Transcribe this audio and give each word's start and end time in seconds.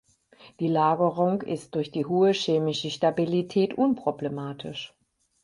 Die 0.59 0.67
Lagerung 0.67 1.43
ist 1.43 1.75
durch 1.75 1.91
die 1.91 2.05
hohe 2.07 2.31
chemische 2.31 2.89
Stabilität 2.89 3.75
unproblematisch. 3.75 4.95